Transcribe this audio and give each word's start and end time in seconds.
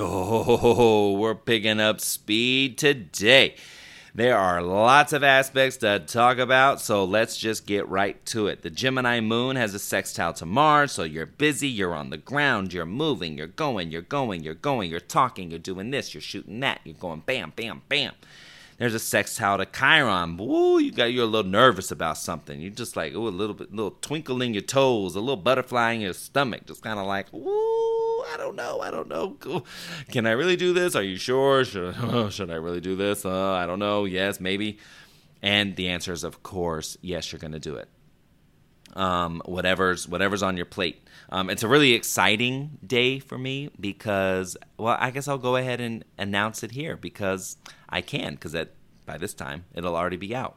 Oh, 0.00 1.12
we're 1.18 1.34
picking 1.34 1.80
up 1.80 2.00
speed 2.00 2.78
today. 2.78 3.56
There 4.14 4.38
are 4.38 4.62
lots 4.62 5.12
of 5.12 5.24
aspects 5.24 5.78
to 5.78 5.98
talk 5.98 6.38
about, 6.38 6.80
so 6.80 7.04
let's 7.04 7.36
just 7.36 7.66
get 7.66 7.88
right 7.88 8.24
to 8.26 8.46
it. 8.46 8.62
The 8.62 8.70
Gemini 8.70 9.20
moon 9.20 9.56
has 9.56 9.74
a 9.74 9.78
sextile 9.78 10.32
to 10.34 10.46
Mars, 10.46 10.92
so 10.92 11.02
you're 11.02 11.26
busy, 11.26 11.68
you're 11.68 11.94
on 11.94 12.10
the 12.10 12.16
ground, 12.16 12.72
you're 12.72 12.86
moving, 12.86 13.36
you're 13.36 13.48
going, 13.48 13.90
you're 13.90 14.02
going, 14.02 14.44
you're 14.44 14.54
going, 14.54 14.90
you're 14.90 15.00
talking, 15.00 15.50
you're 15.50 15.58
doing 15.58 15.90
this, 15.90 16.14
you're 16.14 16.20
shooting 16.20 16.60
that, 16.60 16.80
you're 16.84 16.94
going 16.94 17.22
bam, 17.26 17.52
bam, 17.56 17.82
bam. 17.88 18.14
There's 18.78 18.94
a 18.94 19.00
sextile 19.00 19.58
to 19.58 19.66
Chiron. 19.66 20.36
Woo, 20.36 20.78
you 20.78 20.92
got 20.92 21.12
you're 21.12 21.24
a 21.24 21.26
little 21.26 21.50
nervous 21.50 21.90
about 21.90 22.16
something. 22.16 22.60
You're 22.60 22.70
just 22.70 22.96
like, 22.96 23.12
ooh, 23.14 23.26
a 23.26 23.30
little 23.30 23.54
bit, 23.54 23.74
little 23.74 23.98
twinkle 24.00 24.40
in 24.42 24.54
your 24.54 24.62
toes, 24.62 25.16
a 25.16 25.20
little 25.20 25.36
butterfly 25.36 25.92
in 25.92 26.02
your 26.02 26.12
stomach, 26.12 26.66
just 26.66 26.82
kind 26.82 27.00
of 27.00 27.06
like, 27.06 27.34
ooh, 27.34 27.77
I 28.32 28.36
don't 28.36 28.56
know, 28.56 28.80
I 28.80 28.90
don't 28.90 29.08
know. 29.08 29.36
Can 30.10 30.26
I 30.26 30.32
really 30.32 30.56
do 30.56 30.72
this? 30.72 30.94
Are 30.94 31.02
you 31.02 31.16
sure? 31.16 31.64
Should, 31.64 31.94
should 32.32 32.50
I 32.50 32.54
really 32.54 32.80
do 32.80 32.96
this? 32.96 33.24
Uh, 33.24 33.52
I 33.52 33.66
don't 33.66 33.78
know. 33.78 34.04
Yes, 34.04 34.40
maybe. 34.40 34.78
And 35.42 35.76
the 35.76 35.88
answer 35.88 36.12
is, 36.12 36.24
of 36.24 36.42
course, 36.42 36.96
yes, 37.00 37.32
you're 37.32 37.38
going 37.38 37.52
to 37.52 37.58
do 37.58 37.76
it. 37.76 37.88
Um, 38.94 39.42
whatever's 39.44 40.08
whatever's 40.08 40.42
on 40.42 40.56
your 40.56 40.66
plate. 40.66 41.06
Um, 41.28 41.50
it's 41.50 41.62
a 41.62 41.68
really 41.68 41.92
exciting 41.92 42.78
day 42.84 43.18
for 43.18 43.38
me 43.38 43.70
because, 43.78 44.56
well, 44.78 44.96
I 44.98 45.10
guess 45.10 45.28
I'll 45.28 45.38
go 45.38 45.56
ahead 45.56 45.80
and 45.80 46.04
announce 46.16 46.62
it 46.62 46.72
here 46.72 46.96
because 46.96 47.58
I 47.88 48.00
can, 48.00 48.34
because 48.34 48.56
by 49.06 49.18
this 49.18 49.34
time 49.34 49.66
it'll 49.74 49.94
already 49.94 50.16
be 50.16 50.34
out. 50.34 50.56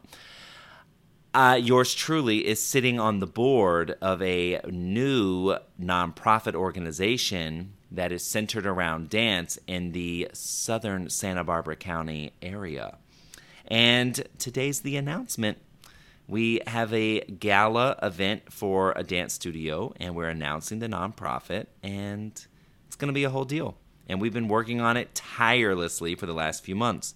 Uh, 1.34 1.58
yours 1.62 1.94
truly 1.94 2.46
is 2.46 2.62
sitting 2.62 3.00
on 3.00 3.20
the 3.20 3.28
board 3.28 3.96
of 4.02 4.22
a 4.22 4.60
new 4.70 5.56
nonprofit 5.82 6.54
organization 6.56 7.72
that 7.90 8.12
is 8.12 8.22
centered 8.22 8.66
around 8.66 9.10
dance 9.10 9.58
in 9.66 9.94
the 9.94 10.30
southern 10.34 11.10
Santa 11.10 11.44
Barbara 11.46 11.78
County 11.78 12.34
area. 12.42 12.98
And 13.68 14.28
today's 14.40 14.82
the 14.82 14.98
announcement. 14.98 15.58
We 16.28 16.60
have 16.68 16.94
a 16.94 17.22
gala 17.22 17.98
event 18.04 18.52
for 18.52 18.92
a 18.98 19.04
dance 19.04 19.34
studio, 19.34 19.94
and 20.02 20.16
we're 20.16 20.30
announcing 20.30 20.80
the 20.80 20.88
nonprofit, 20.88 21.68
and 21.82 22.32
it's 22.88 22.98
going 22.98 23.08
to 23.08 23.14
be 23.14 23.24
a 23.24 23.30
whole 23.30 23.46
deal. 23.46 23.78
And 24.10 24.20
we've 24.20 24.34
been 24.34 24.50
working 24.50 24.82
on 24.82 24.98
it 24.98 25.16
tirelessly 25.16 26.16
for 26.16 26.26
the 26.26 26.34
last 26.34 26.64
few 26.66 26.76
months. 26.76 27.16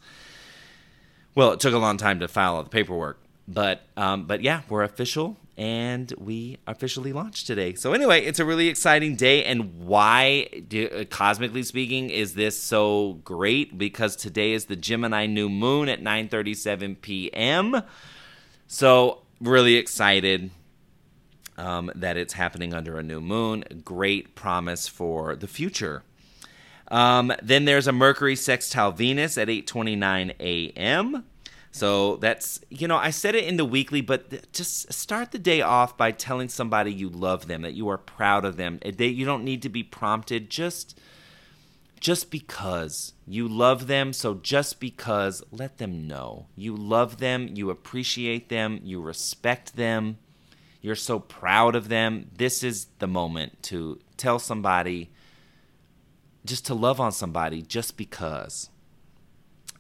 Well, 1.34 1.52
it 1.52 1.60
took 1.60 1.74
a 1.74 1.78
long 1.78 1.98
time 1.98 2.22
to 2.22 2.30
file 2.30 2.56
all 2.56 2.64
the 2.64 2.70
paperwork, 2.70 3.20
but 3.48 3.82
um, 3.96 4.26
but 4.26 4.42
yeah, 4.42 4.62
we're 4.70 4.84
official 4.84 5.38
and 5.58 6.14
we 6.18 6.58
officially 6.68 7.14
launched 7.14 7.48
today. 7.48 7.76
So 7.76 7.94
anyway, 7.94 8.26
it's 8.26 8.40
a 8.40 8.46
really 8.46 8.68
exciting 8.68 9.16
day. 9.16 9.44
And 9.46 9.86
why, 9.86 10.50
uh, 10.74 11.06
cosmically 11.10 11.64
speaking, 11.64 12.10
is 12.10 12.34
this 12.34 12.62
so 12.62 13.22
great? 13.24 13.78
Because 13.78 14.16
today 14.16 14.52
is 14.52 14.66
the 14.66 14.76
Gemini 14.76 15.28
new 15.28 15.50
moon 15.50 15.88
at 15.88 16.02
9:37 16.02 17.02
p.m. 17.02 17.82
So 18.68 19.22
really 19.40 19.76
excited. 19.76 20.52
Um, 21.58 21.90
that 21.96 22.18
it's 22.18 22.34
happening 22.34 22.74
under 22.74 23.00
a 23.00 23.04
new 23.04 23.22
moon. 23.22 23.64
Great 23.86 24.36
promise 24.36 24.90
for 24.90 25.38
the 25.38 25.48
future. 25.48 26.04
Um, 26.90 27.32
then 27.42 27.64
there's 27.64 27.88
a 27.88 27.94
Mercury 27.94 28.36
sextile 28.36 28.92
Venus 28.92 29.38
at 29.38 29.48
8:29 29.48 30.34
a.m. 30.42 31.24
So 31.76 32.16
that's, 32.16 32.62
you 32.70 32.88
know, 32.88 32.96
I 32.96 33.10
said 33.10 33.36
it 33.36 33.44
in 33.44 33.58
the 33.58 33.66
weekly, 33.66 34.00
but 34.00 34.50
just 34.54 34.94
start 34.94 35.34
the 35.34 35.38
day 35.38 35.60
off 35.60 35.98
by 35.98 36.12
telling 36.12 36.48
somebody 36.48 36.94
you 36.94 37.10
love 37.10 37.48
them, 37.48 37.64
that 37.64 37.74
you 37.74 37.90
are 37.90 37.98
proud 37.98 38.46
of 38.46 38.56
them. 38.56 38.80
They, 38.82 39.08
you 39.08 39.26
don't 39.26 39.44
need 39.44 39.62
to 39.64 39.68
be 39.68 39.84
prompted, 39.84 40.50
just 40.50 40.98
just 42.00 42.32
because 42.32 43.12
you 43.28 43.50
love 43.50 43.88
them, 43.88 44.14
so 44.14 44.36
just 44.36 44.80
because 44.80 45.44
let 45.52 45.78
them 45.78 46.08
know. 46.08 46.46
You 46.56 46.78
love 46.78 47.18
them, 47.18 47.50
you 47.54 47.70
appreciate 47.70 48.48
them, 48.48 48.80
you 48.82 49.02
respect 49.02 49.76
them. 49.76 50.18
You're 50.80 50.96
so 50.96 51.20
proud 51.20 51.76
of 51.76 51.90
them. 51.90 52.32
This 52.34 52.64
is 52.64 52.88
the 53.00 53.08
moment 53.08 53.62
to 53.64 54.00
tell 54.16 54.40
somebody 54.40 55.10
just 56.46 56.66
to 56.68 56.74
love 56.74 57.02
on 57.02 57.12
somebody 57.12 57.62
just 57.62 57.98
because. 57.98 58.70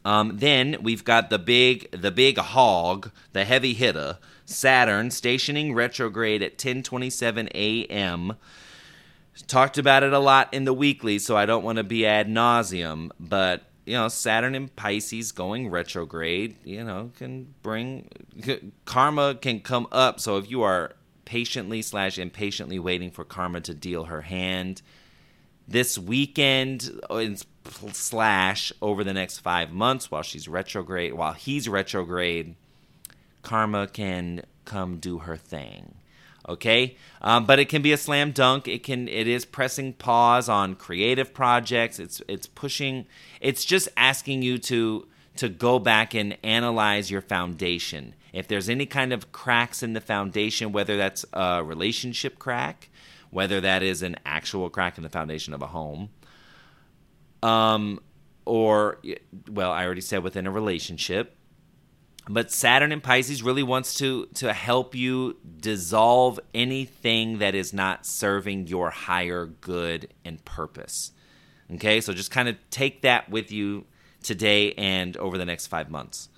Um, 0.06 0.38
then 0.38 0.78
we've 0.82 1.04
got 1.04 1.32
the 1.32 1.40
big 1.40 1.90
the 1.92 2.12
big 2.12 2.38
hog, 2.38 3.12
the 3.34 3.44
heavy 3.44 3.74
hitter, 3.74 4.20
Saturn 4.46 5.10
stationing 5.10 5.74
retrograde 5.74 6.44
at 6.44 6.60
10:27 6.60 7.50
a.m. 7.56 8.34
Talked 9.48 9.78
about 9.78 10.04
it 10.04 10.14
a 10.14 10.20
lot 10.20 10.54
in 10.54 10.64
the 10.64 10.74
weekly, 10.74 11.20
so 11.20 11.36
I 11.36 11.46
don't 11.46 11.64
want 11.64 11.78
to 11.78 11.84
be 11.84 12.06
ad 12.06 12.30
nauseum, 12.30 13.10
but 13.20 13.64
you 13.86 13.94
know, 13.94 14.08
Saturn 14.08 14.56
in 14.56 14.70
Pisces 14.70 15.32
going 15.32 15.70
retrograde, 15.70 16.56
you 16.64 16.84
know, 16.84 17.12
can 17.18 17.54
bring 17.64 18.08
karma 18.86 19.36
can 19.36 19.60
come 19.60 19.88
up. 19.92 20.20
So 20.20 20.38
if 20.38 20.50
you 20.50 20.62
are 20.62 20.94
patiently 21.26 21.82
slash 21.82 22.20
impatiently 22.20 22.78
waiting 22.78 23.10
for 23.10 23.24
karma 23.24 23.62
to 23.62 23.74
deal 23.74 24.06
her 24.06 24.22
hand, 24.22 24.84
this 25.68 25.98
weekend 25.98 27.02
slash 27.92 28.72
over 28.82 29.04
the 29.04 29.14
next 29.14 29.40
five 29.40 29.72
months 29.72 30.12
while 30.12 30.22
she's 30.22 30.48
retrograde, 30.48 31.14
while 31.14 31.34
he's 31.34 31.68
retrograde, 31.68 32.56
karma 33.42 33.88
can 33.88 34.44
come 34.66 34.98
do 34.98 35.20
her 35.20 35.38
thing. 35.38 35.96
Okay, 36.48 36.96
um, 37.22 37.46
but 37.46 37.58
it 37.58 37.70
can 37.70 37.82
be 37.82 37.92
a 37.92 37.98
slam 37.98 38.32
dunk. 38.32 38.68
It 38.68 38.84
can. 38.84 39.08
It 39.08 39.28
is 39.28 39.46
pressing 39.46 39.94
pause 39.94 40.48
on 40.48 40.76
creative 40.76 41.34
projects. 41.34 41.98
It's 41.98 42.22
it's 42.28 42.46
pushing. 42.46 43.08
It's 43.42 43.66
just 43.66 43.90
asking 43.98 44.44
you 44.44 44.60
to 44.60 45.08
to 45.38 45.50
go 45.50 45.80
back 45.80 46.14
and 46.14 46.38
analyze 46.44 47.10
your 47.10 47.22
foundation. 47.22 48.14
If 48.32 48.48
there's 48.48 48.70
any 48.70 48.86
kind 48.86 49.12
of 49.12 49.32
cracks 49.32 49.82
in 49.82 49.94
the 49.94 50.02
foundation, 50.02 50.72
whether 50.72 50.98
that's 50.98 51.26
a 51.34 51.64
relationship 51.64 52.38
crack, 52.38 52.90
whether 53.36 53.60
that 53.60 53.84
is 53.84 54.02
an 54.02 54.16
actual 54.26 54.70
crack 54.70 54.98
in 54.98 55.04
the 55.04 55.10
foundation 55.10 55.54
of 55.54 55.62
a 55.62 55.68
home, 55.68 56.08
um, 57.44 58.00
or 58.46 59.02
well, 59.52 59.72
I 59.74 59.84
already 59.84 60.00
said 60.00 60.24
within 60.24 60.48
a 60.48 60.52
relationship. 60.52 61.36
But 62.30 62.50
Saturn 62.50 62.94
in 62.94 63.02
Pisces 63.02 63.44
really 63.44 63.62
wants 63.62 63.96
to 63.96 64.28
to 64.36 64.54
help 64.54 64.96
you 64.96 65.38
dissolve 65.60 66.40
anything 66.54 67.40
that 67.40 67.56
is 67.56 67.74
not 67.74 68.06
serving 68.06 68.68
your 68.68 68.90
higher 68.90 69.46
good 69.46 70.14
and 70.24 70.44
purpose. 70.46 71.12
Okay, 71.74 72.00
so 72.00 72.14
just 72.14 72.32
kind 72.32 72.48
of 72.48 72.56
take 72.70 73.02
that 73.02 73.30
with 73.30 73.52
you 73.52 73.84
today 74.24 74.72
and 74.74 75.18
over 75.18 75.38
the 75.38 75.46
next 75.46 75.68
five 75.68 75.92
months. 75.92 76.30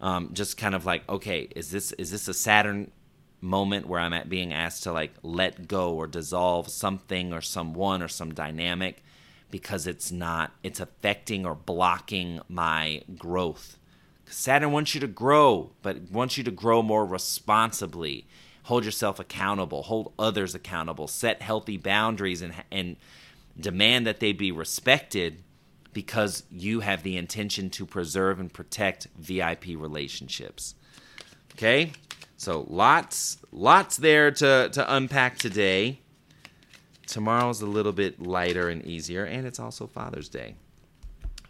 Um, 0.00 0.30
just 0.32 0.56
kind 0.56 0.74
of 0.74 0.86
like, 0.86 1.06
okay, 1.10 1.48
is 1.54 1.70
this 1.70 1.92
is 1.92 2.10
this 2.10 2.26
a 2.26 2.32
Saturn 2.32 2.90
moment 3.40 3.86
where 3.86 4.00
I'm 4.00 4.12
at 4.12 4.28
being 4.28 4.52
asked 4.52 4.82
to 4.84 4.92
like 4.92 5.12
let 5.22 5.68
go 5.68 5.94
or 5.94 6.06
dissolve 6.06 6.68
something 6.68 7.32
or 7.32 7.40
someone 7.40 8.02
or 8.02 8.08
some 8.08 8.34
dynamic 8.34 9.02
because 9.50 9.86
it's 9.86 10.10
not 10.10 10.52
it's 10.62 10.80
affecting 10.80 11.46
or 11.46 11.54
blocking 11.54 12.40
my 12.48 13.02
growth. 13.16 13.78
Saturn 14.26 14.72
wants 14.72 14.94
you 14.94 15.00
to 15.00 15.06
grow, 15.06 15.70
but 15.82 16.10
wants 16.10 16.36
you 16.36 16.44
to 16.44 16.50
grow 16.50 16.82
more 16.82 17.06
responsibly. 17.06 18.26
Hold 18.64 18.84
yourself 18.84 19.18
accountable, 19.18 19.84
hold 19.84 20.12
others 20.18 20.54
accountable, 20.54 21.08
set 21.08 21.40
healthy 21.40 21.76
boundaries 21.76 22.42
and 22.42 22.54
and 22.70 22.96
demand 23.58 24.06
that 24.06 24.20
they 24.20 24.32
be 24.32 24.52
respected 24.52 25.42
because 25.92 26.44
you 26.50 26.80
have 26.80 27.02
the 27.02 27.16
intention 27.16 27.70
to 27.70 27.86
preserve 27.86 28.38
and 28.38 28.52
protect 28.52 29.08
VIP 29.18 29.66
relationships. 29.68 30.74
Okay? 31.54 31.92
So 32.38 32.64
lots 32.70 33.38
lots 33.50 33.96
there 33.96 34.30
to 34.30 34.70
to 34.72 34.94
unpack 34.94 35.38
today. 35.38 35.98
Tomorrow's 37.06 37.60
a 37.60 37.66
little 37.66 37.92
bit 37.92 38.22
lighter 38.22 38.68
and 38.68 38.84
easier, 38.84 39.24
and 39.24 39.46
it's 39.46 39.58
also 39.58 39.86
Father's 39.86 40.28
Day. 40.28 40.54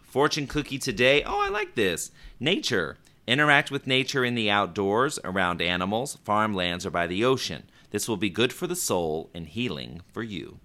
Fortune 0.01 0.47
cookie 0.47 0.79
today. 0.79 1.21
Oh, 1.23 1.39
I 1.39 1.49
like 1.49 1.75
this. 1.75 2.11
Nature. 2.39 2.97
Interact 3.27 3.69
with 3.69 3.85
nature 3.85 4.25
in 4.25 4.33
the 4.33 4.49
outdoors, 4.49 5.19
around 5.23 5.61
animals, 5.61 6.17
farmlands, 6.23 6.85
or 6.85 6.89
by 6.89 7.05
the 7.05 7.23
ocean. 7.23 7.63
This 7.91 8.07
will 8.07 8.17
be 8.17 8.31
good 8.31 8.51
for 8.51 8.65
the 8.65 8.75
soul 8.75 9.29
and 9.35 9.47
healing 9.47 10.01
for 10.11 10.23
you. 10.23 10.57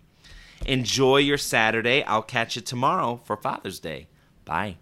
Enjoy 0.64 1.18
your 1.18 1.36
Saturday. 1.36 2.02
I'll 2.04 2.22
catch 2.22 2.56
you 2.56 2.62
tomorrow 2.62 3.20
for 3.24 3.36
Father's 3.36 3.80
Day. 3.80 4.06
Bye. 4.46 4.76